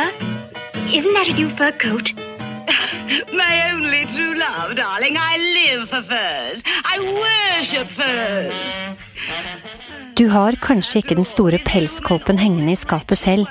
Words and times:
Elisa, 0.00 0.94
isn't 0.94 1.14
that 1.14 1.28
a 1.30 1.34
new 1.34 1.48
fur 1.48 1.72
coat? 1.72 2.12
My 3.32 3.72
only 3.72 4.04
true 4.06 4.34
love, 4.34 4.76
darling. 4.76 5.16
I 5.16 5.36
live 5.38 5.88
for 5.88 6.02
furs. 6.02 6.62
I 6.84 6.96
worship 7.00 7.86
furs. 7.86 8.78
Du 10.14 10.28
har 10.28 10.56
kanskje 10.60 11.00
ikke 11.00 11.16
den 11.16 11.24
store 11.24 11.58
pelskåpen 11.64 12.38
hengende 12.38 12.72
i 12.72 12.80
skapet 12.80 13.18
selv, 13.18 13.46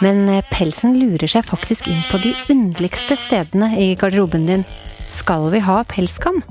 men 0.00 0.28
eh, 0.28 0.44
pelsen 0.50 0.96
lurer 1.00 1.28
seg 1.28 1.44
faktisk 1.44 1.88
inn 1.88 2.02
på 2.10 2.20
de 2.24 2.32
underligste 2.52 3.16
stedene 3.20 3.72
i 3.80 3.94
garderoben 4.00 4.46
din. 4.48 4.64
Skal 5.12 5.50
vi 5.52 5.60
ha 5.64 5.82
pelskam? 5.88 6.42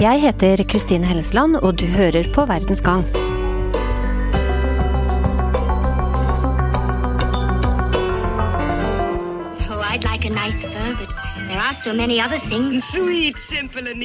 Jeg 0.00 0.20
heter 0.20 0.60
Kristine 0.68 1.08
Hellesland, 1.08 1.56
og 1.56 1.78
du 1.80 1.86
hører 1.88 2.28
på 2.32 2.44
Verdens 2.48 2.84
gang. 2.84 3.04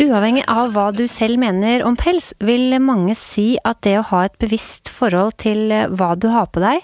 Uavhengig 0.02 0.44
av 0.50 0.72
hva 0.74 0.88
du 0.96 1.04
selv 1.12 1.38
mener 1.42 1.84
om 1.86 1.94
pels, 2.00 2.32
vil 2.42 2.74
mange 2.82 3.14
si 3.20 3.60
at 3.62 3.84
det 3.86 4.00
å 4.00 4.08
ha 4.10 4.24
et 4.26 4.40
bevisst 4.42 4.90
forhold 4.90 5.38
til 5.44 5.70
eh, 5.70 5.86
hva 5.86 6.16
du 6.18 6.32
har 6.34 6.50
på 6.50 6.64
deg, 6.64 6.82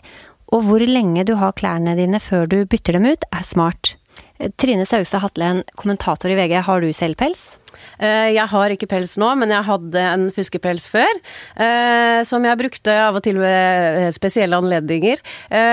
og 0.53 0.67
hvor 0.67 0.85
lenge 0.85 1.25
du 1.25 1.33
har 1.41 1.57
klærne 1.57 1.97
dine 1.97 2.21
før 2.21 2.45
du 2.51 2.59
bytter 2.69 2.99
dem 2.99 3.09
ut, 3.09 3.25
er 3.33 3.47
smart. 3.49 3.95
Eh, 4.37 4.53
Trine 4.61 4.85
Saugstad 4.85 5.25
Hatlen, 5.25 5.63
kommentator 5.73 6.29
i 6.29 6.37
VG, 6.37 6.59
har 6.69 6.85
du 6.85 6.91
selv 6.93 7.17
pels? 7.17 7.55
Eh, 7.99 8.33
Jeg 8.37 8.47
har 8.51 8.69
ikke 8.73 8.87
pels 8.89 9.15
nå, 9.17 9.29
men 9.37 9.49
jeg 9.53 9.63
hadde 9.67 10.03
en 10.13 10.27
fuskepels 10.35 10.87
før. 10.91 11.13
eh, 11.57 12.23
Som 12.27 12.43
jeg 12.45 12.57
brukte 12.59 12.93
av 13.07 13.15
og 13.15 13.23
til 13.23 13.37
ved 13.37 14.01
eh, 14.07 14.11
spesielle 14.15 14.57
anledninger. 14.57 15.17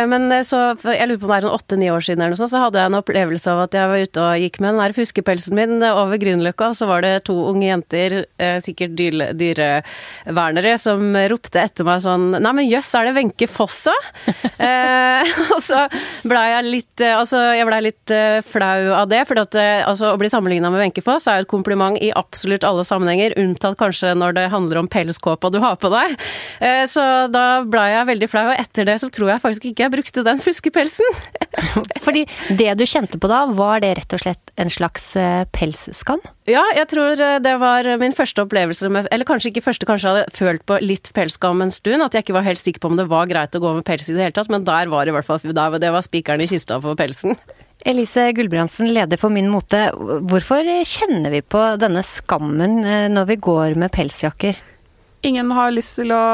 Men 0.08 0.28
så, 0.44 0.74
jeg 0.84 1.08
lurer 1.08 1.18
på 1.20 1.26
om 1.26 1.32
det 1.32 1.36
er 1.38 1.46
en 1.48 1.54
åtte-ni 1.56 1.88
år 1.92 2.02
siden, 2.04 2.20
eller 2.22 2.34
noe 2.34 2.40
sånt, 2.40 2.52
så 2.52 2.60
hadde 2.62 2.78
jeg 2.80 2.90
en 2.90 2.98
opplevelse 2.98 3.50
av 3.50 3.62
at 3.64 3.74
jeg 3.76 3.88
var 3.90 4.02
ute 4.04 4.22
og 4.24 4.42
gikk 4.42 4.58
med 4.60 4.74
den 4.74 4.80
der 4.82 4.94
fuskepelsen 4.96 5.56
min 5.58 5.82
over 5.86 6.18
Grünerløkka, 6.20 6.68
og 6.72 6.76
så 6.78 6.88
var 6.88 7.04
det 7.04 7.12
to 7.28 7.34
unge 7.50 7.66
jenter, 7.68 8.16
sikkert 8.64 8.94
dyre- 8.98 9.32
dyrevernere, 9.38 10.74
som 10.80 11.14
ropte 11.30 11.60
etter 11.62 11.86
meg 11.86 12.02
sånn 12.04 12.30
Nei, 12.38 12.52
men 12.56 12.68
jøss, 12.68 12.90
er 12.98 13.08
det 13.10 13.14
Wenche 13.18 13.48
Foss, 13.50 13.82
og 15.54 15.60
så 15.64 15.84
blei 16.26 16.44
jeg 16.52 16.68
litt 16.70 17.04
Altså, 17.04 17.40
jeg 17.58 17.66
blei 17.68 17.80
litt 17.88 18.12
flau 18.48 18.92
av 18.96 19.08
det, 19.10 19.22
for 19.28 19.40
at, 19.42 19.56
altså, 19.86 20.12
å 20.14 20.20
bli 20.20 20.30
sammenligna 20.32 20.70
med 20.72 20.82
Wenche 20.84 21.02
Foss 21.04 21.26
er 21.30 21.40
jo 21.40 21.46
et 21.46 21.50
kompliment 21.50 21.93
i 22.00 22.10
absolutt 22.16 22.64
alle 22.66 22.84
sammenhenger, 22.86 23.34
unntatt 23.40 23.78
kanskje 23.80 24.14
når 24.18 24.36
det 24.38 24.44
handler 24.52 24.82
om 24.82 24.88
pelskåpa 24.90 25.50
du 25.52 25.60
har 25.62 25.76
på 25.80 25.90
deg. 25.92 26.16
Eh, 26.60 26.84
Så 26.90 27.02
da 27.32 27.62
blei 27.66 27.90
jeg 27.92 28.08
veldig 28.12 28.28
flau, 28.30 28.44
og 28.50 28.58
etter 28.60 28.88
det 28.88 28.98
så 29.02 29.10
tror 29.12 29.32
jeg 29.34 29.42
faktisk 29.42 29.68
ikke 29.70 29.86
jeg 29.86 29.94
brukte 29.94 30.24
den 30.26 30.42
fuskepelsen. 30.44 31.20
Fordi 32.04 32.24
det 32.58 32.74
du 32.78 32.84
kjente 32.88 33.20
på 33.20 33.30
da, 33.30 33.44
var 33.54 33.82
det 33.84 33.94
rett 34.00 34.16
og 34.16 34.22
slett 34.22 34.54
en 34.60 34.70
slags 34.72 35.14
eh, 35.16 35.44
pelsskam? 35.54 36.22
Ja, 36.50 36.62
jeg 36.76 36.88
tror 36.92 37.16
eh, 37.16 37.38
det 37.44 37.56
var 37.62 37.88
min 38.00 38.16
første 38.16 38.44
opplevelse 38.44 38.90
med 38.92 39.08
Eller 39.14 39.24
kanskje 39.28 39.48
ikke 39.52 39.64
første, 39.64 39.88
kanskje 39.88 40.10
jeg 40.10 40.18
hadde 40.24 40.36
følt 40.36 40.64
på 40.68 40.78
litt 40.84 41.10
pelsskam 41.16 41.62
en 41.64 41.72
stund. 41.74 42.04
At 42.04 42.14
jeg 42.16 42.26
ikke 42.26 42.38
var 42.38 42.46
helt 42.48 42.62
sikker 42.62 42.82
på 42.84 42.92
om 42.92 42.98
det 43.00 43.08
var 43.10 43.30
greit 43.30 43.54
å 43.56 43.62
gå 43.62 43.74
med 43.78 43.86
pels 43.86 44.08
i 44.10 44.16
det 44.16 44.26
hele 44.26 44.36
tatt, 44.36 44.50
men 44.52 44.66
der 44.66 44.90
var 44.92 45.04
det 45.06 45.14
i 45.14 45.18
hvert 45.18 45.28
fall 45.28 45.40
Det 45.44 45.92
var 45.94 46.04
spikeren 46.04 46.44
i 46.44 46.50
kista 46.50 46.80
for 46.82 46.98
pelsen. 46.98 47.36
Elise 47.84 48.30
Gulbrandsen, 48.32 48.88
leder 48.94 49.20
for 49.20 49.32
Min 49.32 49.50
Mote. 49.52 49.90
Hvorfor 50.24 50.64
kjenner 50.88 51.34
vi 51.34 51.42
på 51.44 51.60
denne 51.80 52.00
skammen 52.06 52.78
eh, 52.80 53.10
når 53.12 53.28
vi 53.28 53.36
går 53.44 53.76
med 53.80 53.92
pelsjakker? 53.92 54.56
Ingen 55.24 55.52
har 55.56 55.72
lyst 55.72 55.98
til 55.98 56.12
å 56.12 56.24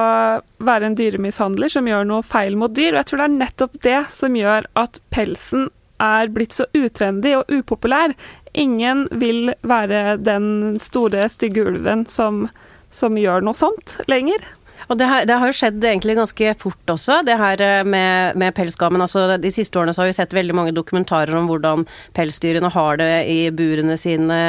være 0.66 0.88
en 0.88 0.96
dyremishandler 0.98 1.70
som 1.70 1.86
gjør 1.90 2.06
noe 2.06 2.26
feil 2.26 2.56
mot 2.58 2.72
dyr, 2.74 2.94
og 2.94 3.00
jeg 3.00 3.08
tror 3.10 3.22
det 3.22 3.26
er 3.26 3.36
nettopp 3.36 3.76
det 3.86 3.98
som 4.14 4.38
gjør 4.38 4.66
at 4.78 5.02
pelsen 5.14 5.68
er 6.00 6.30
blitt 6.32 6.56
så 6.56 6.66
utrendy 6.74 7.34
og 7.38 7.50
upopulær. 7.50 8.14
Ingen 8.58 9.04
vil 9.20 9.52
være 9.66 10.16
den 10.22 10.78
store, 10.82 11.26
stygge 11.30 11.66
ulven 11.66 12.06
som, 12.10 12.46
som 12.94 13.18
gjør 13.18 13.46
noe 13.46 13.58
sånt 13.58 13.98
lenger. 14.10 14.42
Og 14.90 14.98
det, 14.98 15.06
har- 15.06 15.24
det 15.28 15.36
har 15.38 15.46
jo 15.46 15.54
skjedd 15.54 15.84
egentlig 15.86 16.16
ganske 16.18 16.52
fort 16.58 16.90
også, 16.90 17.20
det 17.26 17.36
her 17.38 17.60
eh, 17.62 17.84
med, 17.86 18.34
med 18.40 18.54
pelsgamen. 18.56 19.00
Altså, 19.04 19.36
de 19.38 19.52
siste 19.54 19.78
årene 19.78 19.94
så 19.94 20.02
har 20.02 20.10
vi 20.10 20.16
sett 20.16 20.34
veldig 20.34 20.56
mange 20.58 20.72
dokumentarer 20.74 21.36
om 21.38 21.46
hvordan 21.46 21.84
pelsdyrene 22.16 22.70
har 22.74 22.98
det 22.98 23.10
i 23.30 23.36
burene 23.54 23.94
sine 24.00 24.40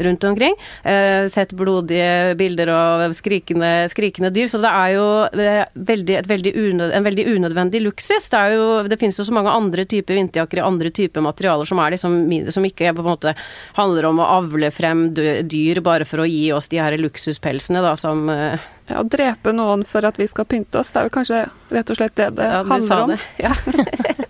rundt 0.00 0.24
omkring. 0.24 0.56
Eh, 0.88 1.26
sett 1.28 1.52
blodige 1.52 2.32
bilder 2.40 2.72
av 2.72 3.04
skrikende, 3.16 3.84
skrikende 3.92 4.32
dyr. 4.32 4.48
Så 4.48 4.62
det 4.64 4.72
er 4.72 4.94
jo 4.96 5.04
eh, 5.28 5.64
veldig, 5.76 6.18
veldig 6.32 6.54
unød, 6.64 6.94
en 6.96 7.06
veldig 7.10 7.26
unødvendig 7.36 7.84
luksus. 7.84 8.30
Det, 8.32 8.40
er 8.40 8.56
jo, 8.56 8.66
det 8.88 8.98
finnes 9.02 9.20
jo 9.20 9.26
så 9.28 9.36
mange 9.36 9.52
andre 9.52 9.84
typer 9.84 10.16
vinterjakker 10.16 10.62
i 10.62 10.64
andre 10.64 10.94
typer 10.96 11.24
materialer 11.28 11.68
som, 11.68 11.84
liksom, 11.92 12.16
som 12.56 12.64
ikke 12.70 12.94
på 12.96 13.04
en 13.04 13.10
måte 13.12 13.36
handler 13.76 14.08
om 14.08 14.24
å 14.24 14.30
avle 14.40 14.72
frem 14.72 15.10
dyr 15.14 15.84
bare 15.84 16.08
for 16.08 16.24
å 16.24 16.28
gi 16.30 16.46
oss 16.56 16.70
de 16.72 16.80
her 16.80 16.96
luksuspelsene, 17.04 17.84
da, 17.84 17.92
som 18.00 18.24
eh, 18.32 18.56
Ja, 18.90 19.00
drepe 19.08 19.54
noen 19.56 19.84
for 19.88 20.04
at 20.04 20.18
vi 20.20 20.26
skal 20.28 20.44
pynte 20.48 20.82
oss, 20.82 20.92
det 20.92 21.00
er 21.00 21.08
jo 21.08 21.14
kanskje 21.14 21.44
rett 21.72 21.92
og 21.92 21.96
slett 21.96 22.16
det 22.20 22.26
det 22.36 22.48
ja, 22.50 22.60
handler 22.68 23.04
om. 23.06 23.14
det. 23.14 23.20
Ja. 23.40 23.54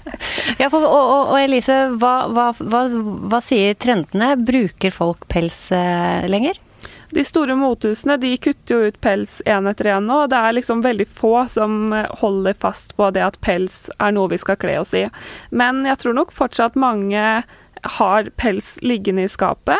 Ja, 0.59 0.69
for, 0.71 0.85
og, 0.87 1.05
og, 1.11 1.33
og 1.35 1.37
Elise, 1.37 1.75
hva, 2.01 2.13
hva, 2.33 2.47
hva, 2.57 2.85
hva 3.29 3.41
sier 3.45 3.75
trendene? 3.81 4.31
Bruker 4.41 4.95
folk 4.95 5.27
pels 5.29 5.59
eh, 5.75 6.25
lenger? 6.31 6.57
De 7.15 7.23
store 7.27 7.55
mothusene 7.59 8.17
de 8.19 8.33
kutter 8.43 8.75
jo 8.75 8.89
ut 8.91 8.97
pels 9.05 9.37
én 9.47 9.69
etter 9.71 9.93
én 9.93 10.09
nå, 10.09 10.23
og 10.25 10.33
det 10.33 10.39
er 10.41 10.57
liksom 10.57 10.83
veldig 10.85 11.07
få 11.07 11.35
som 11.51 11.93
holder 12.23 12.57
fast 12.59 12.97
på 12.99 13.11
det 13.15 13.23
at 13.27 13.39
pels 13.45 13.85
er 13.99 14.15
noe 14.17 14.33
vi 14.33 14.41
skal 14.41 14.59
kle 14.61 14.79
oss 14.81 14.95
i. 14.97 15.05
Men 15.55 15.85
jeg 15.87 16.01
tror 16.03 16.17
nok 16.17 16.35
fortsatt 16.35 16.79
mange 16.81 17.45
har 17.99 18.31
pels 18.41 18.75
liggende 18.83 19.27
i 19.27 19.31
skapet. 19.31 19.79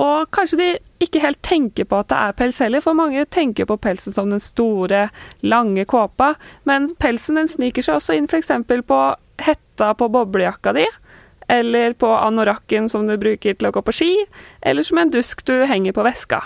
Og 0.00 0.30
kanskje 0.32 0.58
de 0.60 0.68
ikke 1.04 1.20
helt 1.22 1.40
tenker 1.44 1.88
på 1.88 1.98
at 2.00 2.10
det 2.12 2.18
er 2.18 2.36
pels 2.38 2.60
heller, 2.62 2.82
for 2.84 2.96
mange 2.96 3.26
tenker 3.28 3.68
på 3.68 3.76
pelsen 3.82 4.14
som 4.16 4.30
den 4.32 4.42
store, 4.42 5.08
lange 5.44 5.84
kåpa, 5.88 6.34
men 6.68 6.88
pelsen 7.00 7.40
den 7.40 7.50
sniker 7.50 7.84
seg 7.84 7.98
også 7.98 8.16
inn 8.16 8.30
f.eks. 8.30 8.52
på 8.88 9.00
hetta 9.40 9.92
på 9.96 10.08
boblejakka 10.12 10.74
di, 10.76 10.86
eller 11.50 11.96
på 11.98 12.08
anorakken 12.14 12.88
som 12.88 13.08
du 13.08 13.16
bruker 13.20 13.58
til 13.58 13.68
å 13.68 13.74
gå 13.74 13.82
på 13.84 13.96
ski, 13.96 14.14
eller 14.62 14.86
som 14.86 15.02
en 15.02 15.12
dusk 15.12 15.44
du 15.48 15.56
henger 15.68 15.96
på 15.96 16.06
veska. 16.06 16.44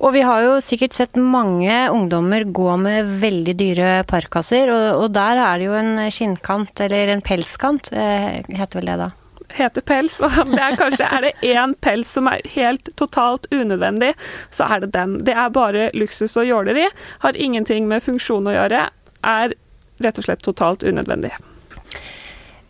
Og 0.00 0.14
vi 0.14 0.22
har 0.24 0.40
jo 0.40 0.56
sikkert 0.64 0.96
sett 0.96 1.18
mange 1.20 1.74
ungdommer 1.92 2.46
gå 2.48 2.78
med 2.80 3.10
veldig 3.20 3.56
dyre 3.58 3.90
parkasser, 4.08 4.72
og, 4.72 5.02
og 5.02 5.12
der 5.16 5.42
er 5.42 5.60
det 5.60 5.68
jo 5.68 5.76
en 5.76 5.92
skinnkant, 6.08 6.80
eller 6.86 7.12
en 7.12 7.24
pelskant, 7.24 7.92
eh, 7.92 8.40
heter 8.56 8.80
vel 8.80 8.92
det 8.92 8.98
da? 9.04 9.12
Heter 9.54 9.84
pels, 9.86 10.18
og 10.24 10.32
det 10.52 10.62
er 10.62 10.78
kanskje 10.78 11.08
er 11.08 11.26
det 11.26 11.34
én 11.54 11.74
pels 11.84 12.10
som 12.16 12.30
er 12.30 12.44
helt 12.56 12.90
totalt 12.98 13.48
unødvendig, 13.54 14.12
så 14.54 14.68
er 14.70 14.84
det 14.84 14.92
den. 14.96 15.18
Det 15.26 15.36
er 15.36 15.52
bare 15.54 15.90
luksus 15.96 16.36
og 16.40 16.48
jåleri, 16.48 16.88
har 17.24 17.40
ingenting 17.40 17.88
med 17.90 18.04
funksjon 18.04 18.48
å 18.48 18.56
gjøre, 18.56 18.88
er 19.26 19.56
rett 20.04 20.18
og 20.20 20.26
slett 20.26 20.44
totalt 20.44 20.84
unødvendig. 20.86 21.32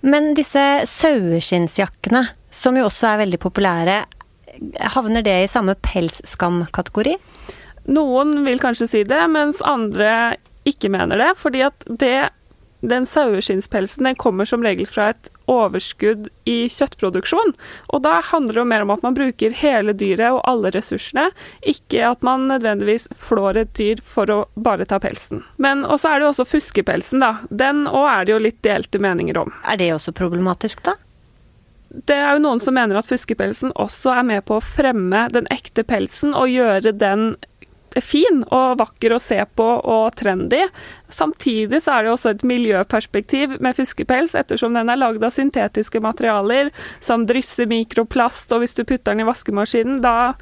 Men 0.06 0.34
disse 0.38 0.62
saueskinnsjakkene, 0.86 2.22
som 2.54 2.76
jo 2.78 2.86
også 2.86 3.10
er 3.10 3.22
veldig 3.24 3.40
populære, 3.42 3.96
havner 4.94 5.24
det 5.24 5.36
i 5.42 5.50
samme 5.50 5.74
pelsskamkategori? 5.84 7.16
Noen 7.92 8.40
vil 8.46 8.60
kanskje 8.62 8.88
si 8.90 9.02
det, 9.06 9.22
mens 9.30 9.60
andre 9.66 10.36
ikke 10.66 10.90
mener 10.90 11.20
det, 11.20 11.32
fordi 11.38 11.62
at 11.66 11.86
det, 11.86 12.30
den 12.80 13.06
saueskinnspelsen 13.06 14.04
den 14.04 14.18
kommer 14.20 14.44
som 14.44 14.64
regel 14.64 14.86
fra 14.86 15.10
et 15.14 15.30
overskudd 15.50 16.28
i 16.48 16.56
kjøttproduksjon. 16.70 17.54
Og 17.94 18.02
da 18.04 18.18
handler 18.30 18.56
det 18.56 18.62
jo 18.62 18.68
mer 18.72 18.84
om 18.84 18.92
at 18.94 19.06
man 19.06 19.16
bruker 19.16 19.54
hele 19.62 19.94
dyret 19.96 20.34
og 20.34 20.42
alle 20.48 20.72
ressursene, 20.74 21.28
ikke 21.66 22.02
at 22.10 22.22
man 22.26 22.48
nødvendigvis 22.50 23.08
flår 23.16 23.62
et 23.62 23.72
dyr 23.78 24.02
for 24.04 24.30
å 24.32 24.38
bare 24.54 24.88
ta 24.88 25.00
pelsen. 25.02 25.44
Men 25.62 25.86
også 25.86 26.12
er 26.12 26.20
det 26.20 26.28
jo 26.28 26.34
også 26.34 26.48
fuskepelsen, 26.50 27.24
da. 27.24 27.32
Den 27.50 27.86
òg 27.88 28.06
er 28.12 28.26
det 28.26 28.36
jo 28.36 28.44
litt 28.48 28.62
delte 28.66 29.02
meninger 29.02 29.40
om. 29.40 29.52
Er 29.64 29.80
det 29.80 29.92
også 29.94 30.14
problematisk, 30.16 30.84
da? 30.86 30.98
Det 31.88 32.16
er 32.18 32.34
jo 32.36 32.42
noen 32.44 32.60
som 32.60 32.74
mener 32.76 32.98
at 32.98 33.08
fuskepelsen 33.08 33.72
også 33.78 34.12
er 34.18 34.24
med 34.26 34.44
på 34.44 34.58
å 34.58 34.64
fremme 34.64 35.26
den 35.32 35.46
ekte 35.54 35.84
pelsen 35.86 36.34
og 36.36 36.50
gjøre 36.52 36.92
den 36.92 37.30
fin 38.04 38.42
og 38.52 38.78
vakker 38.80 39.14
å 39.14 39.20
se 39.22 39.38
på 39.58 39.66
og 39.78 40.14
trendy. 40.18 40.62
Samtidig 41.12 41.82
så 41.84 41.96
er 41.96 42.06
det 42.06 42.12
også 42.14 42.34
et 42.34 42.46
miljøperspektiv 42.46 43.58
med 43.64 43.76
fuskepels, 43.78 44.36
ettersom 44.38 44.76
den 44.76 44.92
er 44.92 45.00
lagd 45.00 45.24
av 45.24 45.34
syntetiske 45.34 46.02
materialer 46.04 46.72
som 47.00 47.26
drysser 47.28 47.70
mikroplast, 47.70 48.52
og 48.52 48.64
hvis 48.64 48.76
du 48.76 48.84
putter 48.84 49.12
den 49.12 49.24
i 49.24 49.28
vaskemaskinen, 49.28 50.00
da 50.04 50.34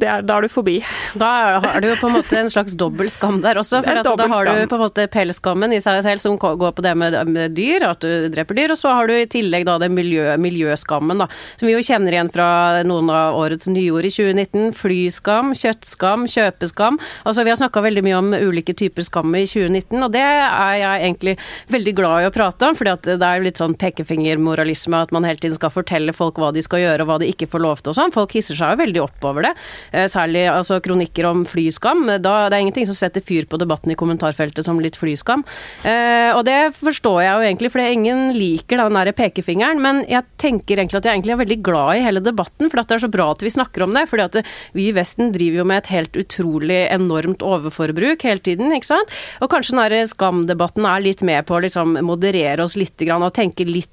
er, 0.00 0.22
da 0.24 0.38
er 0.38 0.46
du 0.46 0.52
forbi. 0.52 0.78
Da 1.18 1.28
har 1.62 1.82
du 1.82 1.88
jo 1.90 1.96
på 2.00 2.08
en 2.08 2.16
måte 2.16 2.38
en 2.40 2.50
slags 2.50 2.74
dobbel 2.78 3.10
skam 3.12 3.40
der 3.44 3.60
også. 3.60 3.82
For 3.84 4.00
da 4.02 4.28
har 4.32 4.48
du 4.48 4.66
på 4.70 4.78
en 4.78 4.82
måte 4.82 5.06
pelskammen 5.12 5.74
i 5.76 5.80
seg 5.84 6.00
selv 6.06 6.22
som 6.22 6.38
går 6.40 6.72
på 6.76 6.84
det 6.84 6.94
med, 6.98 7.16
med, 7.28 7.54
dyr, 7.56 7.84
at 7.90 8.02
du 8.04 8.28
dreper 8.32 8.58
dyr. 8.58 8.74
Og 8.74 8.80
så 8.80 8.94
har 8.96 9.10
du 9.10 9.14
i 9.16 9.28
tillegg 9.30 9.66
da 9.68 9.78
den 9.82 9.94
miljø, 9.96 10.24
miljøskammen, 10.40 11.22
da. 11.22 11.28
Som 11.60 11.68
vi 11.68 11.76
jo 11.76 11.84
kjenner 11.84 12.16
igjen 12.16 12.32
fra 12.32 12.48
noen 12.88 13.10
av 13.12 13.38
årets 13.38 13.70
nyord 13.72 14.08
i 14.08 14.12
2019. 14.12 14.72
Flyskam, 14.80 15.52
kjøttskam, 15.58 16.26
kjøpeskam. 16.30 16.98
Altså 17.28 17.46
vi 17.46 17.52
har 17.52 17.60
snakka 17.60 17.84
veldig 17.84 18.04
mye 18.06 18.18
om 18.18 18.32
ulike 18.36 18.76
typer 18.78 19.06
skam 19.06 19.34
i 19.38 19.44
2019, 19.46 19.98
og 20.02 20.10
det 20.14 20.24
er 20.24 20.76
jeg 20.80 21.06
egentlig 21.06 21.36
veldig 21.72 21.96
glad 21.98 22.22
i 22.22 22.28
å 22.30 22.34
prate 22.34 22.70
om. 22.70 22.78
fordi 22.78 22.94
at 22.96 23.06
det 23.06 23.28
er 23.28 23.44
litt 23.44 23.60
sånn 23.60 23.76
pekefingermoralisme, 23.78 25.04
at 25.04 25.12
man 25.14 25.26
hele 25.28 25.40
tiden 25.42 25.58
skal 25.58 25.74
fortelle 25.74 26.14
folk 26.16 26.40
hva 26.40 26.52
de 26.54 26.64
skal 26.64 26.82
gjøre 26.82 27.04
og 27.04 27.10
hva 27.10 27.20
de 27.22 27.30
ikke 27.30 27.50
får 27.50 27.62
lov 27.62 27.82
til 27.82 27.92
og 27.92 27.98
sånn. 27.98 28.14
Folk 28.14 28.34
hisser 28.36 28.58
seg 28.58 28.74
jo 28.74 28.82
veldig 28.82 29.02
opp 29.04 29.28
over 29.28 29.48
det. 29.48 29.52
Eh, 29.90 30.08
særlig 30.10 30.46
altså, 30.50 30.78
kronikker 30.84 31.28
om 31.28 31.44
flyskam. 31.48 32.06
Da, 32.22 32.34
det 32.48 32.56
er 32.56 32.64
ingenting 32.64 32.88
som 32.88 32.98
setter 32.98 33.24
fyr 33.24 33.48
på 33.50 33.60
debatten 33.60 33.92
i 33.92 33.98
kommentarfeltet 33.98 34.66
som 34.66 34.80
litt 34.82 34.98
flyskam. 35.00 35.44
Eh, 35.88 36.30
og 36.36 36.44
det 36.48 36.74
forstår 36.78 37.20
jeg 37.24 37.32
jo 37.32 37.46
egentlig, 37.48 37.72
for 37.74 37.84
ingen 37.84 38.24
liker 38.36 38.82
den 38.82 38.98
der 38.98 39.12
pekefingeren. 39.16 39.82
Men 39.82 40.02
jeg 40.10 40.26
tenker 40.42 40.78
egentlig 40.78 41.00
at 41.00 41.08
jeg 41.08 41.18
egentlig 41.18 41.36
er 41.36 41.42
veldig 41.44 41.60
glad 41.66 41.96
i 41.96 42.04
hele 42.06 42.24
debatten, 42.24 42.70
for 42.70 42.80
det 42.80 42.98
er 42.98 43.04
så 43.06 43.12
bra 43.12 43.30
at 43.32 43.44
vi 43.44 43.54
snakker 43.54 43.86
om 43.86 43.96
det. 43.96 44.06
fordi 44.10 44.44
vi 44.76 44.88
i 44.88 44.96
Vesten 44.96 45.32
driver 45.34 45.62
jo 45.62 45.68
med 45.68 45.82
et 45.82 45.92
helt 45.92 46.16
utrolig 46.18 46.82
enormt 46.92 47.42
overforbruk 47.42 48.22
hele 48.26 48.42
tiden, 48.44 48.72
ikke 48.74 48.92
sant. 48.92 49.16
Og 49.40 49.50
kanskje 49.52 49.88
den 49.92 50.08
skamdebatten 50.08 50.86
er 50.88 51.02
litt 51.04 51.22
med 51.26 51.46
på 51.46 51.56
å 51.56 51.64
liksom 51.64 51.98
moderere 52.06 52.62
oss 52.62 52.76
litt 52.78 53.00
og 53.02 53.32
tenke 53.34 53.64
litt 53.66 53.90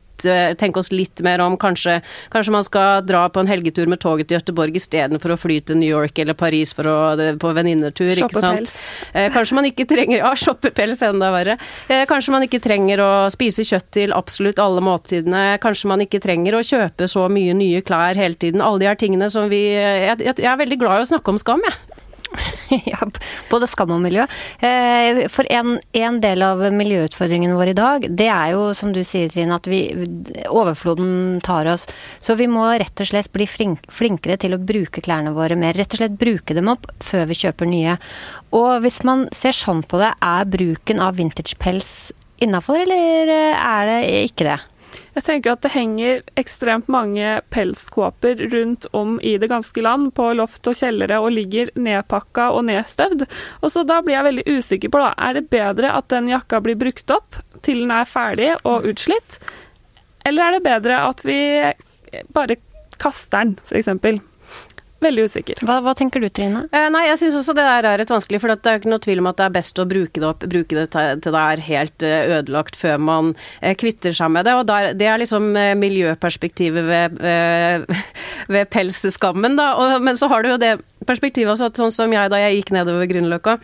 tenke 0.60 0.82
oss 0.82 0.92
litt 0.94 1.22
mer 1.26 1.42
om 1.44 1.58
kanskje, 1.60 2.00
kanskje 2.34 2.56
man 2.56 2.66
skal 2.68 3.04
dra 3.08 3.26
på 3.30 3.44
en 3.44 3.50
helgetur 3.50 3.90
med 3.92 4.02
toget 4.04 4.30
til 4.30 4.40
Gøteborg 4.40 4.78
istedenfor 4.80 5.36
å 5.36 5.40
fly 5.40 5.60
til 5.66 5.80
New 5.82 5.90
York 5.90 6.20
eller 6.22 6.38
Paris 6.38 6.74
for 6.76 6.90
å, 6.90 6.98
på 7.40 7.54
venninnetur, 7.56 8.14
ikke 8.16 8.42
sant. 8.42 8.74
Eh, 9.14 9.30
kanskje 9.34 9.60
man 9.60 9.70
ikke 9.70 9.88
trenger 9.90 10.20
Ja, 10.20 10.34
shoppepels 10.36 11.02
enda 11.06 11.30
verre. 11.34 11.56
Eh, 11.88 12.04
kanskje 12.10 12.34
man 12.34 12.44
ikke 12.46 12.62
trenger 12.64 13.02
å 13.04 13.12
spise 13.34 13.64
kjøtt 13.68 13.88
til 13.96 14.14
absolutt 14.16 14.60
alle 14.62 14.84
måltidene. 14.84 15.60
Kanskje 15.64 15.92
man 15.92 16.04
ikke 16.04 16.22
trenger 16.24 16.58
å 16.58 16.66
kjøpe 16.66 17.08
så 17.10 17.28
mye 17.32 17.56
nye 17.58 17.84
klær 17.86 18.20
hele 18.20 18.38
tiden. 18.40 18.64
Alle 18.66 18.84
de 18.84 18.90
her 18.90 19.00
tingene 19.00 19.30
som 19.32 19.50
vi 19.52 19.62
Jeg, 19.70 20.20
jeg 20.26 20.46
er 20.50 20.60
veldig 20.60 20.80
glad 20.82 21.00
i 21.00 21.06
å 21.06 21.10
snakke 21.14 21.34
om 21.34 21.40
skam, 21.42 21.64
jeg. 21.66 21.99
ja, 22.92 23.00
både 23.50 23.68
skam 23.70 23.94
og 23.96 24.02
miljø. 24.04 24.26
Eh, 24.66 25.26
for 25.32 25.48
en, 25.52 25.78
en, 25.98 26.20
del 26.22 26.44
av 26.46 26.62
miljøutfordringen 26.76 27.56
vår 27.58 27.72
i 27.74 27.78
dag, 27.78 28.08
det 28.22 28.30
er 28.30 28.54
jo 28.54 28.70
som 28.78 28.94
du 28.96 29.02
sier 29.08 29.32
Trine, 29.32 29.58
at 29.58 29.70
vi, 29.70 29.82
overfloden 30.50 31.40
tar 31.46 31.70
oss. 31.72 31.88
Så 32.24 32.38
vi 32.40 32.50
må 32.52 32.68
rett 32.82 33.02
og 33.02 33.10
slett 33.12 33.32
bli 33.36 33.48
flink, 33.50 33.88
flinkere 33.94 34.40
til 34.42 34.56
å 34.56 34.62
bruke 34.62 35.04
klærne 35.06 35.34
våre 35.36 35.58
mer. 35.60 35.78
Rett 35.78 35.96
og 35.96 36.04
slett 36.04 36.20
bruke 36.20 36.58
dem 36.58 36.72
opp 36.72 36.90
før 37.04 37.30
vi 37.30 37.40
kjøper 37.44 37.70
nye. 37.70 38.00
Og 38.56 38.80
hvis 38.86 39.04
man 39.08 39.28
ser 39.36 39.56
sånn 39.56 39.84
på 39.86 40.02
det, 40.02 40.14
er 40.26 40.50
bruken 40.50 41.02
av 41.04 41.20
vintagepels 41.20 42.12
innafor, 42.44 42.80
eller 42.86 43.34
er 43.56 43.90
det 43.90 44.02
ikke 44.30 44.48
det? 44.48 44.60
Jeg 45.16 45.26
tenker 45.26 45.54
at 45.54 45.64
det 45.66 45.74
henger 45.74 46.22
ekstremt 46.40 46.90
mange 46.92 47.40
pelskåper 47.54 48.44
rundt 48.54 48.88
om 48.96 49.18
i 49.22 49.36
det 49.42 49.50
ganske 49.52 49.84
land, 49.84 50.12
på 50.18 50.32
loft 50.38 50.70
og 50.70 50.78
kjellere, 50.80 51.20
og 51.22 51.34
ligger 51.36 51.72
nedpakka 51.76 52.50
og 52.56 52.66
nedstøvd. 52.70 53.26
Og 53.62 53.74
så 53.74 53.84
da 53.88 54.00
blir 54.06 54.18
jeg 54.18 54.28
veldig 54.30 54.48
usikker 54.58 54.94
på, 54.94 55.04
da, 55.04 55.14
er 55.18 55.40
det 55.40 55.50
bedre 55.52 55.94
at 55.98 56.10
den 56.14 56.32
jakka 56.32 56.62
blir 56.66 56.80
brukt 56.80 57.14
opp 57.14 57.42
til 57.66 57.84
den 57.84 57.92
er 57.92 58.08
ferdig 58.08 58.54
og 58.64 58.88
utslitt, 58.88 59.40
eller 60.28 60.46
er 60.46 60.58
det 60.58 60.66
bedre 60.66 61.04
at 61.10 61.24
vi 61.28 61.40
bare 62.36 62.60
kaster 63.00 63.44
den, 63.44 63.56
f.eks.? 63.68 64.29
Veldig 65.00 65.26
usikker. 65.30 65.60
Hva, 65.64 65.78
hva, 65.84 65.94
tenker 65.96 66.24
du, 66.24 66.28
Trine? 66.34 66.66
Eh, 66.76 66.88
nei, 66.92 67.06
jeg 67.08 67.22
syns 67.22 67.38
også 67.40 67.56
det 67.56 67.64
der 67.64 67.88
er 67.88 68.04
et 68.04 68.12
vanskelig. 68.12 68.42
For 68.44 68.52
det 68.52 68.68
er 68.68 68.78
jo 68.78 68.82
ikke 68.82 68.92
noe 68.92 69.04
tvil 69.06 69.22
om 69.24 69.30
at 69.32 69.40
det 69.40 69.46
er 69.46 69.56
best 69.56 69.80
å 69.80 69.88
bruke 69.88 70.20
det 70.20 70.28
opp, 70.28 70.44
bruke 70.52 70.76
det 70.76 70.88
til, 70.96 71.22
til 71.24 71.36
det 71.36 71.44
er 71.54 71.64
helt 71.70 72.06
uh, 72.06 72.16
ødelagt 72.40 72.80
før 72.80 73.00
man 73.10 73.32
uh, 73.36 73.72
kvitter 73.80 74.16
seg 74.16 74.34
med 74.36 74.50
det. 74.50 74.58
Og 74.60 74.66
der, 74.68 74.92
det 75.00 75.08
er 75.08 75.22
liksom 75.22 75.52
uh, 75.56 75.72
miljøperspektivet 75.80 76.90
ved, 76.90 77.22
ved 78.54 78.74
pelsskammen, 78.74 79.56
da. 79.60 79.72
Og, 79.80 79.96
men 80.04 80.20
så 80.20 80.28
har 80.32 80.44
du 80.44 80.54
jo 80.54 80.60
det 80.62 80.76
perspektivet 81.08 81.56
også 81.56 81.72
at 81.72 81.80
sånn 81.80 81.96
som 81.96 82.12
jeg 82.14 82.32
da 82.32 82.42
jeg 82.44 82.60
gikk 82.60 82.76
nedover 82.76 83.08
Grünerløkka 83.10 83.58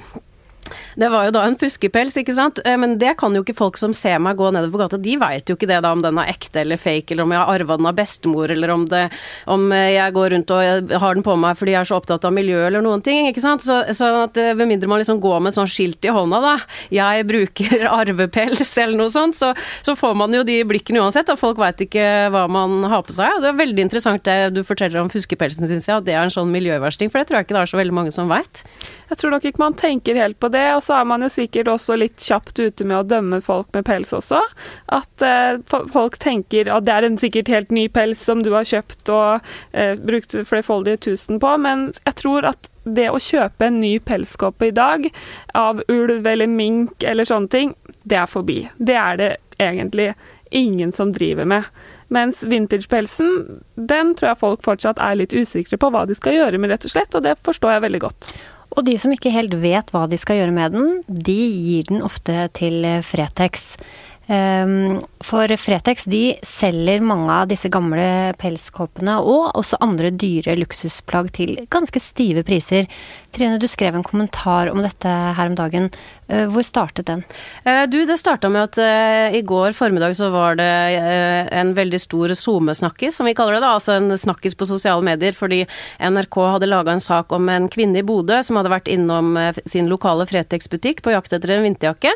det 0.95 1.09
var 1.11 1.27
jo 1.27 1.33
da 1.35 1.43
en 1.45 1.57
fuskepels, 1.59 2.15
ikke 2.19 2.35
sant. 2.35 2.59
Eh, 2.65 2.77
men 2.79 2.97
det 3.01 3.15
kan 3.19 3.35
jo 3.35 3.43
ikke 3.43 3.57
folk 3.57 3.79
som 3.79 3.93
ser 3.95 4.19
meg 4.23 4.37
gå 4.39 4.49
nedover 4.53 4.73
på 4.73 4.81
gata, 4.83 4.99
de 5.01 5.15
veit 5.21 5.49
jo 5.49 5.57
ikke 5.57 5.69
det 5.69 5.81
da 5.85 5.91
om 5.95 6.03
den 6.03 6.19
er 6.21 6.31
ekte 6.31 6.61
eller 6.63 6.79
fake, 6.81 7.13
eller 7.13 7.25
om 7.25 7.33
jeg 7.35 7.41
har 7.41 7.53
arva 7.55 7.77
den 7.79 7.89
av 7.89 7.97
bestemor, 7.97 8.51
eller 8.51 8.73
om, 8.73 8.85
det, 8.89 9.03
om 9.51 9.67
eh, 9.75 9.91
jeg 9.95 10.15
går 10.15 10.35
rundt 10.35 10.55
og 10.55 10.95
har 11.03 11.17
den 11.17 11.25
på 11.25 11.35
meg 11.39 11.59
fordi 11.59 11.75
jeg 11.75 11.81
er 11.81 11.89
så 11.89 11.99
opptatt 11.99 12.27
av 12.27 12.35
miljø 12.35 12.59
eller 12.67 12.83
noen 12.85 13.03
ting, 13.05 13.29
ikke 13.29 13.43
sant. 13.43 13.65
Så, 13.65 13.81
så 13.95 14.11
at 14.23 14.39
eh, 14.41 14.53
med 14.57 14.71
mindre 14.71 14.89
man 14.91 15.01
liksom 15.01 15.21
går 15.23 15.43
med 15.45 15.55
sånn 15.55 15.69
skilt 15.69 16.05
i 16.05 16.13
hånda, 16.15 16.41
da, 16.43 16.55
jeg 16.93 17.27
bruker 17.29 17.87
arvepels 17.99 18.75
eller 18.81 18.99
noe 19.03 19.13
sånt, 19.13 19.37
så, 19.39 19.53
så 19.85 19.97
får 19.99 20.17
man 20.17 20.35
jo 20.35 20.43
de 20.47 20.61
blikkene 20.67 21.03
uansett, 21.03 21.29
og 21.33 21.41
folk 21.41 21.61
veit 21.61 21.85
ikke 21.85 22.05
hva 22.33 22.45
man 22.51 22.81
har 22.89 23.05
på 23.05 23.15
seg. 23.15 23.41
Det 23.43 23.51
er 23.51 23.59
veldig 23.59 23.87
interessant 23.87 24.25
det 24.25 24.55
du 24.55 24.63
forteller 24.67 25.01
om 25.01 25.11
fuskepelsen, 25.11 25.67
syns 25.69 25.89
jeg, 25.89 25.99
at 25.99 26.07
det 26.07 26.15
er 26.15 26.23
en 26.23 26.33
sånn 26.33 26.53
miljøversting, 26.53 27.11
for 27.11 27.21
det 27.21 27.29
tror 27.29 27.41
jeg 27.41 27.49
ikke 27.49 27.57
det 27.57 27.63
er 27.63 27.73
så 27.73 27.81
veldig 27.81 27.95
mange 27.95 28.13
som 28.15 28.31
veit. 28.31 28.63
Jeg 29.09 29.19
tror 29.21 29.35
nok 29.35 29.45
ikke 29.45 29.61
man 29.61 29.75
tenker 29.77 30.17
helt 30.17 30.39
på 30.41 30.49
det, 30.53 30.54
og 30.75 30.83
så 30.85 30.99
er 30.99 31.07
man 31.09 31.25
jo 31.25 31.29
sikkert 31.31 31.69
også 31.71 31.97
litt 31.99 32.21
kjapt 32.21 32.59
ute 32.59 32.85
med 32.87 32.97
å 32.99 33.07
dømme 33.07 33.41
folk 33.43 33.69
med 33.75 33.85
pels 33.87 34.13
også. 34.15 34.41
At 34.93 35.25
eh, 35.25 35.57
folk 35.93 36.19
tenker 36.21 36.69
at 36.71 36.87
det 36.87 36.93
er 36.95 37.07
en 37.07 37.19
sikkert 37.21 37.51
helt 37.51 37.73
ny 37.75 37.87
pels 37.91 38.21
som 38.25 38.43
du 38.45 38.51
har 38.55 38.67
kjøpt 38.67 39.11
og 39.13 39.49
eh, 39.71 39.95
brukt 39.99 40.37
flerfoldige 40.47 41.03
tusen 41.09 41.41
på, 41.41 41.55
men 41.61 41.89
jeg 42.03 42.17
tror 42.21 42.49
at 42.53 42.69
det 42.85 43.07
å 43.09 43.21
kjøpe 43.21 43.65
en 43.65 43.79
ny 43.81 43.95
pelskåpe 44.05 44.69
i 44.69 44.75
dag, 44.75 45.07
av 45.57 45.81
ulv 45.89 46.27
eller 46.29 46.49
mink 46.49 47.03
eller 47.03 47.25
sånne 47.25 47.49
ting, 47.49 47.73
det 48.05 48.19
er 48.21 48.29
forbi. 48.29 48.59
Det 48.77 48.97
er 48.99 49.21
det 49.21 49.31
egentlig 49.57 50.11
ingen 50.55 50.91
som 50.93 51.11
driver 51.11 51.45
med. 51.49 51.63
Mens 52.07 52.43
vintagepelsen, 52.43 53.61
den 53.75 54.13
tror 54.15 54.31
jeg 54.31 54.41
folk 54.43 54.65
fortsatt 54.65 55.01
er 55.01 55.17
litt 55.17 55.33
usikre 55.33 55.79
på 55.81 55.89
hva 55.91 56.05
de 56.05 56.17
skal 56.17 56.37
gjøre 56.37 56.61
med, 56.61 56.71
rett 56.71 56.85
og 56.85 56.93
slett, 56.93 57.17
og 57.17 57.25
det 57.25 57.39
forstår 57.43 57.75
jeg 57.75 57.85
veldig 57.87 58.03
godt. 58.05 58.29
Og 58.73 58.81
de 58.87 58.97
som 58.99 59.13
ikke 59.13 59.33
helt 59.33 59.53
vet 59.61 59.93
hva 59.93 60.05
de 60.09 60.17
skal 60.19 60.41
gjøre 60.41 60.55
med 60.55 60.75
den, 60.75 60.89
de 61.07 61.37
gir 61.37 61.87
den 61.91 62.03
ofte 62.05 62.47
til 62.57 62.81
Fretex. 63.05 63.75
Ehm, 64.25 65.03
for 65.21 65.51
Fretex 65.61 66.07
de 66.09 66.33
selger 66.41 67.03
mange 67.05 67.29
av 67.29 67.49
disse 67.51 67.69
gamle 67.69 68.33
pelskåpene 68.41 69.19
og 69.21 69.51
også 69.59 69.77
andre 69.85 70.09
dyre 70.09 70.55
luksusplagg 70.57 71.29
til 71.35 71.59
ganske 71.69 72.01
stive 72.01 72.41
priser. 72.47 72.89
Trine, 73.35 73.59
du 73.61 73.67
skrev 73.69 73.97
en 73.97 74.07
kommentar 74.07 74.71
om 74.73 74.81
dette 74.81 75.11
her 75.37 75.51
om 75.51 75.57
dagen. 75.57 75.91
Eh, 76.27 76.47
hvor 76.49 76.63
startet 76.65 77.05
den? 77.05 77.21
Eh, 77.63 77.83
du, 77.85 77.99
det 78.05 78.17
starta 78.17 78.49
med 78.49 78.71
at 78.71 78.79
uh, 78.81 79.35
i 79.37 79.43
går 79.45 79.75
formiddag 79.77 80.15
så 80.17 80.31
var 80.33 80.57
det 80.57 80.65
en 81.53 81.73
veldig 81.77 81.99
stor 82.01 82.33
SoMe-snakkis, 82.33 83.19
som 83.19 83.29
vi 83.29 83.35
kaller 83.37 83.57
det 83.57 83.61
da. 83.61 83.75
Altså 83.77 83.93
en 83.99 84.09
snakkis 84.17 84.57
på 84.57 84.65
sosiale 84.65 85.05
medier, 85.05 85.35
fordi 85.37 85.63
NRK 86.01 86.39
hadde 86.55 86.69
laga 86.69 86.95
en 86.95 87.03
sak 87.03 87.33
om 87.35 87.49
en 87.53 87.67
kvinne 87.69 88.01
i 88.01 88.05
Bodø 88.05 88.39
som 88.45 88.57
hadde 88.57 88.73
vært 88.73 88.89
innom 88.89 89.35
sin 89.69 89.89
lokale 89.91 90.25
Fretex-butikk 90.29 91.03
på 91.05 91.13
jakt 91.13 91.35
etter 91.35 91.53
en 91.55 91.65
vinterjakke. 91.65 92.13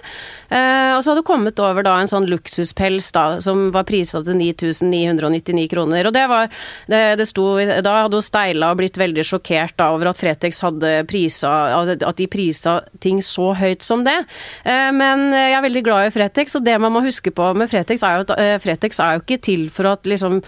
og 0.49 1.03
så 1.03 1.11
hadde 1.11 1.21
hun 1.21 1.27
kommet 1.27 1.61
over 1.61 1.85
da 1.85 1.95
en 1.99 2.09
sånn 2.09 2.27
luksuspels 2.29 3.11
da, 3.15 3.25
som 3.43 3.67
var 3.73 3.85
prisa 3.89 4.23
til 4.25 4.39
9999 4.39 5.67
kroner. 5.71 6.09
Og 6.09 6.15
det 6.15 6.25
var 6.31 6.49
det, 6.89 7.03
det 7.21 7.27
sto 7.29 7.51
Da 7.59 7.95
hadde 8.03 8.17
hun 8.17 8.25
steila 8.25 8.71
og 8.71 8.81
blitt 8.81 8.97
veldig 8.99 9.25
sjokkert 9.27 9.77
da 9.79 9.91
over 9.93 10.11
at 10.11 10.19
Fretex 10.19 10.63
hadde 10.65 10.93
prisa 11.09 11.51
At 11.83 12.17
de 12.17 12.27
prisa 12.31 12.79
ting 13.03 13.21
så 13.25 13.51
høyt 13.57 13.85
som 13.85 13.98
om 13.99 14.07
det. 14.07 14.17
Eh, 14.63 14.89
men 14.95 15.29
jeg 15.35 15.57
er 15.57 15.65
veldig 15.67 15.85
glad 15.85 16.07
i 16.07 16.15
Fretex, 16.15 16.57
og 16.57 16.65
det 16.65 16.79
man 16.81 16.95
må 16.95 17.03
huske 17.05 17.33
på 17.35 17.53
med 17.57 17.71
Fretex, 17.71 18.03
er 18.03 18.17
jo 18.17 18.27
at 18.27 18.35
eh, 18.39 18.57
Fretex 18.63 19.01
er 19.03 19.15
jo 19.15 19.25
ikke 19.25 19.41
til 19.49 19.69
for 19.73 19.91
at 19.91 20.09
liksom 20.09 20.41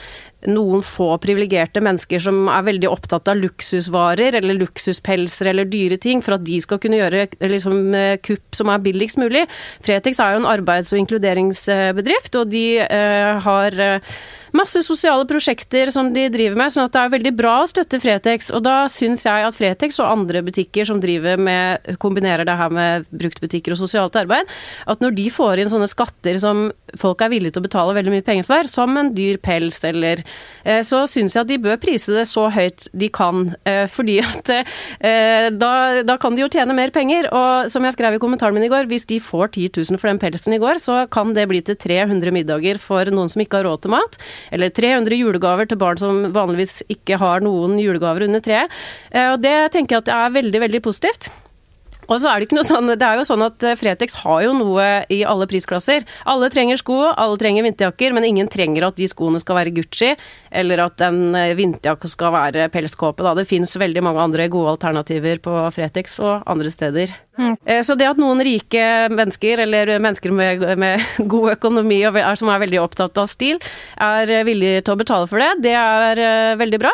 noen 0.49 0.81
få 0.85 1.11
privilegerte 1.21 1.83
mennesker 1.85 2.21
som 2.23 2.47
er 2.49 2.65
veldig 2.65 2.89
opptatt 2.89 3.29
av 3.29 3.37
luksusvarer 3.37 4.39
eller 4.39 4.57
luksuspelser 4.57 5.51
eller 5.51 5.69
dyre 5.69 5.99
ting, 6.01 6.23
for 6.25 6.37
at 6.37 6.45
de 6.47 6.57
skal 6.63 6.81
kunne 6.81 6.97
gjøre 6.97 7.27
liksom, 7.45 7.79
eh, 7.97 8.17
kupp 8.25 8.57
som 8.57 8.71
er 8.73 8.81
billigst 8.81 9.21
mulig. 9.21 9.45
Fretex 9.85 10.19
er 10.19 10.35
jo 10.35 10.41
en 10.41 10.49
arbeids- 10.49 10.93
og 10.93 11.01
inkluderingsbedrift, 11.03 12.35
og 12.39 12.49
de 12.51 12.65
uh, 12.81 13.37
har 13.45 13.77
uh, 13.77 14.15
masse 14.57 14.83
sosiale 14.83 15.25
prosjekter 15.29 15.91
som 15.93 16.11
de 16.13 16.27
driver 16.31 16.57
med, 16.59 16.73
sånn 16.73 16.87
at 16.87 16.95
det 16.95 17.01
er 17.01 17.13
veldig 17.15 17.33
bra 17.37 17.53
å 17.61 17.69
støtte 17.69 17.99
Fretex. 18.03 18.51
Og 18.55 18.63
da 18.65 18.83
syns 18.91 19.25
jeg 19.27 19.45
at 19.47 19.57
Fretex 19.57 19.99
og 20.01 20.09
andre 20.09 20.43
butikker 20.45 20.87
som 20.87 21.01
driver 21.03 21.39
med, 21.39 21.93
kombinerer 22.01 22.47
det 22.47 22.57
her 22.59 22.73
med 22.73 23.07
bruktbutikker 23.11 23.75
og 23.75 23.81
sosialt 23.81 24.17
arbeid, 24.19 24.49
at 24.91 25.03
når 25.03 25.15
de 25.17 25.27
får 25.33 25.61
inn 25.61 25.71
sånne 25.71 25.89
skatter 25.91 26.39
som 26.41 26.69
folk 26.99 27.23
er 27.23 27.31
villige 27.31 27.55
til 27.55 27.63
å 27.63 27.67
betale 27.67 27.95
veldig 27.95 28.15
mye 28.15 28.25
penger 28.27 28.47
for, 28.47 28.69
som 28.69 28.97
en 28.99 29.13
dyr 29.15 29.39
pels 29.41 29.79
eller 29.87 30.21
eh, 30.65 30.81
Så 30.85 31.03
syns 31.09 31.35
jeg 31.35 31.45
at 31.45 31.49
de 31.49 31.59
bør 31.61 31.79
prise 31.81 32.13
det 32.13 32.25
så 32.29 32.47
høyt 32.51 32.89
de 32.97 33.07
kan, 33.13 33.53
eh, 33.67 33.85
fordi 33.91 34.19
at 34.25 34.51
eh, 34.51 35.47
da, 35.55 35.73
da 36.07 36.17
kan 36.21 36.35
de 36.35 36.43
jo 36.43 36.51
tjene 36.51 36.75
mer 36.77 36.91
penger. 36.93 37.29
Og 37.31 37.71
som 37.71 37.85
jeg 37.87 37.95
skrev 37.95 38.17
i 38.17 38.21
kommentaren 38.21 38.57
min 38.57 38.67
i 38.67 38.71
går, 38.71 38.89
hvis 38.91 39.07
de 39.09 39.21
får 39.23 39.53
10 39.55 39.71
000 39.95 40.01
for 40.01 40.11
den 40.11 40.21
pelsen 40.21 40.55
i 40.55 40.61
går, 40.61 40.81
så 40.83 41.05
kan 41.11 41.35
det 41.37 41.47
bli 41.51 41.63
til 41.65 41.79
300 41.79 42.35
middager 42.35 42.81
for 42.81 43.07
noen 43.13 43.31
som 43.31 43.43
ikke 43.43 43.61
har 43.61 43.69
råd 43.69 43.85
til 43.85 43.95
mat. 43.95 44.19
Eller 44.49 44.73
300 44.73 45.19
julegaver 45.21 45.69
til 45.69 45.81
barn 45.81 46.01
som 46.01 46.23
vanligvis 46.33 46.81
ikke 46.91 47.19
har 47.21 47.45
noen 47.45 47.77
julegaver 47.81 48.27
under 48.27 48.43
treet. 48.43 48.73
Og 49.13 49.37
det 49.43 49.55
tenker 49.75 49.97
jeg 49.97 50.05
at 50.05 50.15
er 50.15 50.35
veldig, 50.39 50.65
veldig 50.65 50.83
positivt. 50.85 51.31
Og 52.11 52.17
så 52.19 52.27
er 52.27 52.41
det 52.41 52.47
ikke 52.49 52.57
noe 52.57 52.67
sånn, 52.67 52.89
det 52.99 53.05
er 53.07 53.19
jo 53.19 53.23
sånn 53.27 53.43
at 53.45 53.63
Fretex 53.79 54.17
har 54.25 54.41
jo 54.43 54.51
noe 54.57 54.85
i 55.13 55.21
alle 55.27 55.45
prisklasser. 55.47 56.03
Alle 56.27 56.49
trenger 56.51 56.81
sko, 56.81 56.97
alle 57.07 57.39
trenger 57.39 57.63
vinterjakker, 57.63 58.11
men 58.17 58.27
ingen 58.27 58.49
trenger 58.51 58.89
at 58.89 58.97
de 58.99 59.07
skoene 59.07 59.39
skal 59.39 59.55
være 59.61 59.71
Gucci, 59.77 60.09
eller 60.51 60.83
at 60.89 61.03
en 61.07 61.31
vinterjakke 61.55 62.11
skal 62.11 62.33
være 62.35 62.67
pelskåpe. 62.73 63.23
Da. 63.23 63.35
Det 63.37 63.47
fins 63.47 63.77
veldig 63.79 64.03
mange 64.03 64.25
andre 64.25 64.49
gode 64.51 64.73
alternativer 64.75 65.39
på 65.45 65.55
Fretex 65.77 66.19
og 66.19 66.43
andre 66.51 66.73
steder. 66.73 67.15
Mm. 67.37 67.55
Så 67.83 67.95
det 67.95 68.09
at 68.09 68.19
noen 68.19 68.41
rike 68.43 68.83
mennesker, 69.11 69.61
eller 69.63 69.93
mennesker 70.03 70.33
med, 70.35 70.65
med 70.79 71.05
god 71.33 71.53
økonomi 71.55 72.01
og 72.09 72.19
er, 72.19 72.35
som 72.39 72.51
er 72.51 72.61
veldig 72.65 72.81
opptatt 72.83 73.17
av 73.21 73.29
stil, 73.31 73.61
er 73.95 74.31
villige 74.47 74.83
til 74.83 74.95
å 74.95 74.99
betale 74.99 75.29
for 75.31 75.41
det, 75.41 75.49
det 75.63 75.75
er 75.79 76.21
uh, 76.21 76.59
veldig 76.59 76.81
bra. 76.81 76.91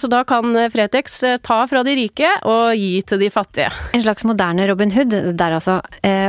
Så 0.00 0.10
da 0.10 0.20
kan 0.28 0.52
Fretex 0.72 1.20
ta 1.46 1.58
fra 1.70 1.82
de 1.86 1.94
rike 1.96 2.28
og 2.48 2.76
gi 2.76 3.00
til 3.06 3.22
de 3.22 3.30
fattige. 3.32 3.70
En 3.96 4.04
slags 4.04 4.26
moderne 4.28 4.66
Robin 4.68 4.92
Hood 4.94 5.14
der, 5.14 5.56
altså. 5.56 5.78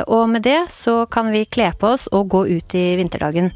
Og 0.07 0.25
med 0.31 0.45
det 0.47 0.59
så 0.73 1.01
kan 1.11 1.31
vi 1.33 1.43
kle 1.49 1.71
på 1.77 1.93
oss 1.95 2.07
og 2.13 2.29
gå 2.31 2.45
ut 2.53 2.77
i 2.77 2.85
vinterdagen. 3.01 3.51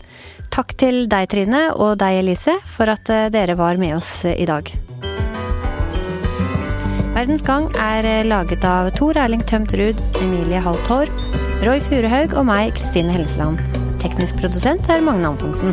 Takk 0.56 0.76
til 0.80 1.06
deg, 1.12 1.30
Trine, 1.32 1.68
og 1.76 1.98
deg, 2.02 2.22
Elise, 2.24 2.60
for 2.76 2.92
at 2.92 3.12
dere 3.34 3.58
var 3.60 3.80
med 3.82 3.98
oss 4.00 4.18
i 4.28 4.48
dag. 4.50 4.74
Verdens 7.16 7.46
Gang 7.48 7.70
er 7.80 8.26
laget 8.28 8.66
av 8.68 8.90
Tor 8.98 9.16
Erling 9.16 9.40
Tømtrud, 9.48 10.02
Emilie 10.20 10.60
Halthår, 10.60 11.08
Roy 11.64 11.80
Furuhaug 11.80 12.36
og 12.36 12.44
meg, 12.50 12.74
Kristine 12.76 13.16
Hellesland. 13.16 13.62
Teknisk 14.04 14.36
produsent 14.42 14.84
er 14.92 15.00
Magne 15.00 15.32
Antonsen. 15.32 15.72